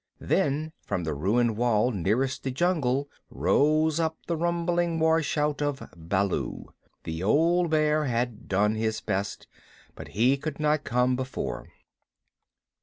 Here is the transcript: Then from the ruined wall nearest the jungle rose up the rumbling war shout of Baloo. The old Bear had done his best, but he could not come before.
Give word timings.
Then 0.19 0.71
from 0.81 1.03
the 1.03 1.13
ruined 1.13 1.57
wall 1.57 1.91
nearest 1.91 2.41
the 2.41 2.49
jungle 2.49 3.07
rose 3.29 3.99
up 3.99 4.17
the 4.25 4.35
rumbling 4.35 4.97
war 4.97 5.21
shout 5.21 5.61
of 5.61 5.87
Baloo. 5.95 6.73
The 7.03 7.21
old 7.21 7.69
Bear 7.69 8.05
had 8.05 8.47
done 8.47 8.73
his 8.73 8.99
best, 8.99 9.45
but 9.93 10.07
he 10.17 10.37
could 10.37 10.59
not 10.59 10.85
come 10.85 11.15
before. 11.15 11.69